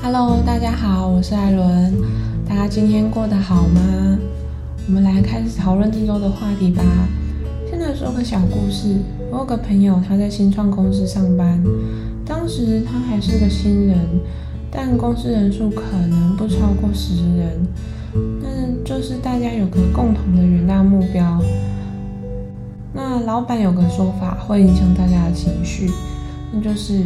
[0.00, 1.92] Hello，大家好，我是艾伦。
[2.48, 4.18] 大家今天过得好吗？
[4.86, 6.82] 我们来开始讨论这周的话题吧。
[7.68, 8.96] 先来说个小故事。
[9.30, 11.62] 我有个朋友，他在新创公司上班，
[12.24, 13.98] 当时他还是个新人，
[14.70, 17.66] 但公司人数可能不超过十人。
[18.40, 18.48] 那
[18.84, 21.42] 就是大家有个共同的远大目标。
[22.94, 25.90] 那老板有个说法会影响大家的情绪，
[26.52, 27.02] 那就是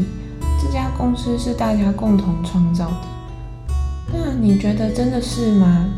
[0.63, 3.75] 这家公司是大家共同创造的。
[4.12, 5.89] 那你觉得真的是吗？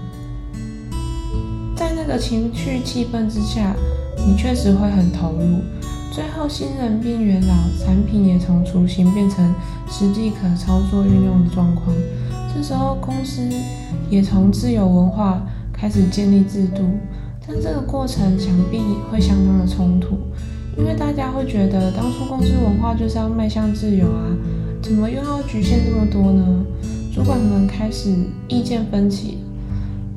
[1.77, 3.77] 在那个情绪气氛之下，
[4.27, 5.63] 你确实会很投入。
[6.11, 9.53] 最后新人变元老，产品也从雏形变成
[9.91, 11.95] 实际可操作运用的状况。
[12.55, 13.47] 这时候公司
[14.09, 16.83] 也从自由文化开始建立制度。
[17.47, 20.17] 但这个过程想必会相当的冲突，
[20.77, 24.27] 因为大家会觉得当初公司文化就是要迈向自由啊，
[24.83, 26.65] 怎么又要局限这么多呢？
[27.15, 28.13] 主管们开始
[28.49, 29.39] 意见分歧，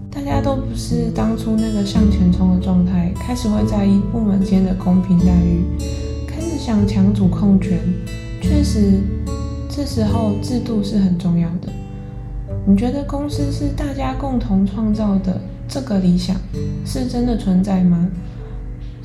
[0.10, 5.64] 大家都不是当初那个向前冲的状态，开始会在意部门间的公平待遇，
[6.28, 7.80] 开始想抢主控权。
[8.42, 9.00] 确实，
[9.70, 11.70] 这时候制度是很重要的。
[12.66, 15.40] 你觉得公司是大家共同创造的？
[15.70, 16.34] 这个理想
[16.86, 18.08] 是真的存在吗？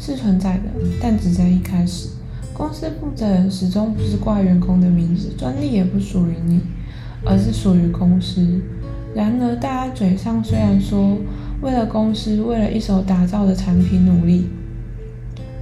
[0.04, 0.64] 是存在的，
[1.00, 2.08] 但只在一开始。
[2.52, 6.58] 公司负责人始终不是挂员工的名字，专利也不属于你，
[7.24, 8.60] 而是属于公司。
[9.14, 11.16] 然而，大家嘴上虽然说
[11.60, 14.46] 为了公司、为了一手打造的产品努力，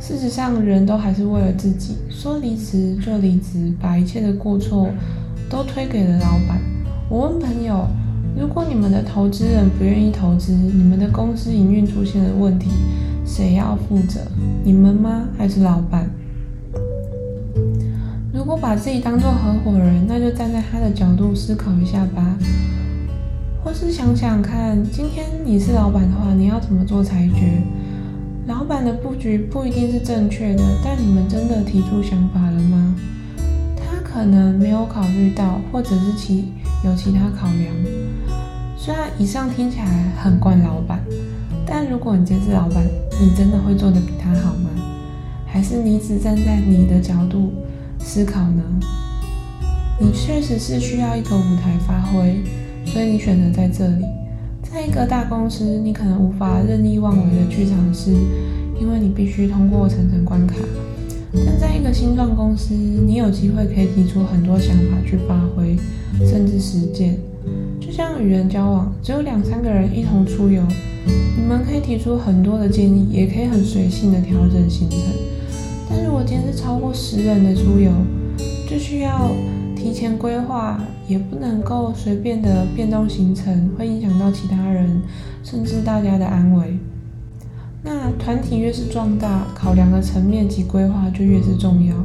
[0.01, 1.97] 事实上人都还是为了自己。
[2.09, 4.89] 说离职就离职，把一切的过错
[5.51, 6.59] 都推给了老板。
[7.11, 7.87] 我问朋友。
[8.39, 12.71] 如果你们的投资人不愿意投资，你们的公司营运出现了问题，
[13.25, 14.21] 谁要负责？
[14.65, 15.29] 你们吗？
[15.39, 16.11] 还是老板？
[18.33, 22.37] 如果把自己当做合伙人，那就站在他的角度思考一下吧。
[23.63, 27.63] 或是想想看，今天你是老板的话，你要怎么做裁决？
[28.47, 32.97] 老板的布局不一定是正确的，但你们真的提出想法了吗？
[33.77, 36.53] 他可能没有考虑到，或者是其
[36.85, 37.73] 有其他考量。
[38.77, 41.01] 虽然以上听起来很惯老板，
[41.67, 42.83] 但如果你今天是老板，
[43.21, 44.71] 你真的会做得比他好吗？
[45.47, 47.53] 还是你只站在你的角度
[47.99, 48.63] 思考呢？
[50.01, 52.41] 你确实是需要一个舞台发挥，
[52.87, 54.05] 所以你选择在这里。
[54.63, 58.11] 在一个大公司，你可能无法任意妄为的去尝试，
[58.81, 60.55] 因为你必须通过层层关卡。
[61.45, 65.77] 但在一个新创公司，你有机会可以提出很多想法去发挥，
[66.27, 67.19] 甚至实践。
[67.81, 70.63] 就像与人交往，只有两三个人一同出游，
[71.37, 74.99] 你们可以提出很多的建议，也可以很随性的调整行程。
[75.89, 77.91] 但如果今天是超过十人的出游，
[78.69, 79.31] 就需要
[79.75, 85.03] 提前规划，也不能够随便的变动行程，会影响到其他人，
[85.43, 86.79] 甚至大家的安危。
[87.83, 91.97] 那团体越是壮大，考量的层面及规划就越是重要。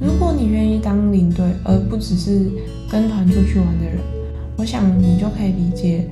[0.00, 2.50] 如果你愿意当领队，而不只是
[2.90, 4.17] 跟团出去玩的人。
[4.58, 6.04] 我想你就可以理解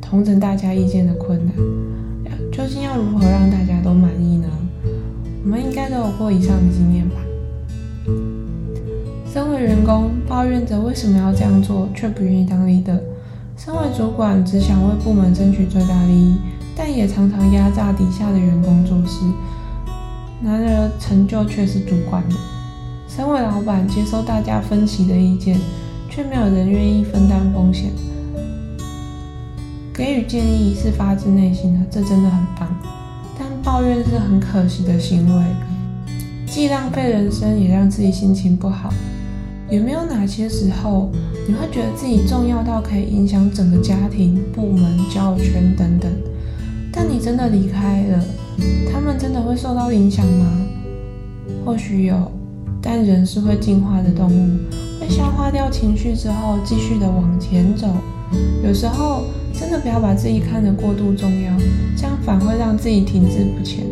[0.00, 1.52] 同整大家意见的困难。
[2.52, 4.48] 究竟要如何让大家都满意呢？
[5.42, 7.16] 我们应该都有过以上的经验吧。
[9.32, 13.00] 身为员工，抱怨着为什么要这样做，却不愿意当 leader；
[13.56, 16.36] 身为主管，只想为部门争取最大利益，
[16.76, 19.24] 但也常常压榨底下的员工做事。
[20.40, 22.36] 然而，成就却是主管的。
[23.08, 25.58] 身为老板，接受大家分歧的意见。
[26.18, 27.92] 却没有人愿意分担风险，
[29.94, 32.68] 给予建议是发自内心的，这真的很棒。
[33.38, 35.44] 但抱怨是很可惜的行为，
[36.44, 38.92] 既浪费人生，也让自己心情不好。
[39.70, 41.12] 有没有哪些时候
[41.46, 46.10] 你会觉得自己重要到可以影响整个家庭、部门、交友圈等等？
[46.92, 48.24] 但你真的离开了，
[48.92, 50.66] 他们真的会受到影响吗？
[51.64, 52.28] 或许有，
[52.82, 54.58] 但人是会进化的动物。
[55.08, 57.88] 消化掉情绪之后，继续的往前走。
[58.62, 61.52] 有时候真的不要把自己看得过度重要，
[61.96, 63.84] 这样反会让自己停滞不前。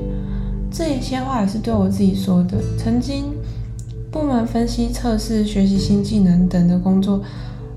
[0.70, 2.58] 这一些话也是对我自己说的。
[2.78, 3.32] 曾经
[4.10, 7.22] 部门分析、测试、学习新技能等的工作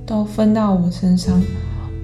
[0.05, 1.41] 都分到我身上，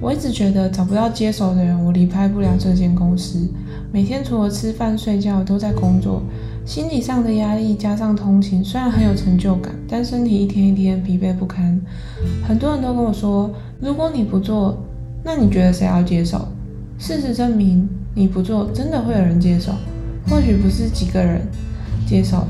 [0.01, 3.47] 我一直觉得找不到接手的人，我离开不了这间公司。
[3.91, 6.21] 每天除了吃饭睡觉都在工作。
[6.65, 11.79] 心理上的压力加上通勤，虽然很有成就感，但身体一天一天疲惫不堪。
[12.43, 14.75] 很多人都跟我说，如果你不做，
[15.23, 16.47] 那你觉得谁要接手？
[16.97, 19.73] 事实证明，你不做，真的会有人接手。
[20.27, 21.41] 或许不是几个人
[22.07, 22.47] 接手，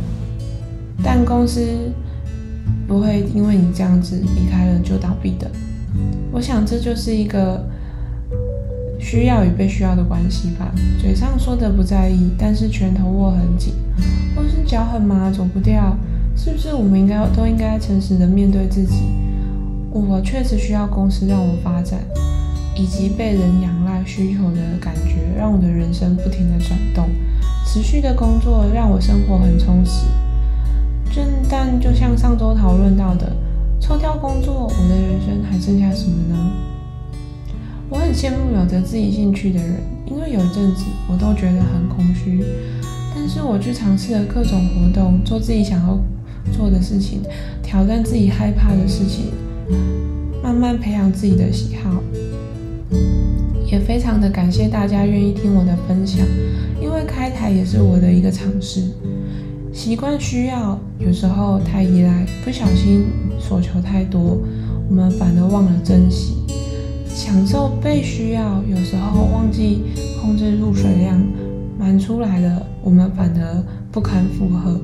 [1.03, 1.61] 但公司
[2.87, 5.51] 不会因为你这样子离开了就倒闭的。
[6.35, 7.65] 我想这就是一个
[8.99, 10.69] 需要与被需要的关系吧。
[10.99, 13.73] 嘴上说的不在意，但是拳头握很紧，
[14.35, 15.97] 或是脚很麻走不掉，
[16.35, 19.03] 是不是我们应该都应该诚实的面对自己？
[19.93, 22.01] 我确实需要公司让我发展，
[22.75, 27.07] 以及被人仰赖需求的感觉，让我的人生不停的转动。
[27.65, 30.05] 持续的工作让我生活很充实。
[31.09, 33.33] 正但就像上周讨论到的，
[33.87, 36.51] 抽掉工作，我的人生还剩下什么呢？
[37.87, 42.43] 我很羡慕有着自己兴趣的人，因为有一阵子我都觉得很空虚。
[43.13, 45.99] 但是我去尝试了各种活动，做自己想要
[46.51, 47.21] 做的事情，
[47.61, 49.25] 挑战自己害怕的事情。
[50.41, 52.01] 慢慢培养自己的喜好，
[53.67, 56.25] 也非常的感谢大家愿意听我的分享，
[56.81, 58.81] 因为开台也是我的一个尝试。
[59.71, 63.05] 习惯需要，有时候太依赖，不小心
[63.39, 64.39] 所求太多，
[64.89, 66.35] 我们反而忘了珍惜。
[67.07, 69.83] 享受被需要，有时候忘记
[70.21, 71.21] 控制入水量，
[71.79, 74.79] 满出来了，我们反而不堪负荷。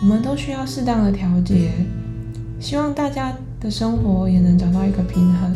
[0.00, 1.70] 我们都需要适当的调节，
[2.58, 3.32] 希望大家。
[3.60, 5.50] 的生活也能找到一个平衡，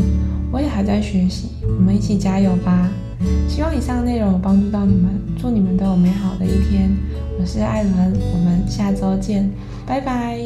[0.51, 2.89] 我也还在学习，我们一起加油吧！
[3.47, 6.91] 希望以上内容有帮助到你们，祝你们都有美好的一天。
[7.39, 9.51] 我是艾伦，我们下周见，
[9.87, 10.39] 拜拜。